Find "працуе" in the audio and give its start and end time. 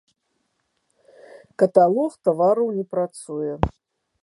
2.97-3.53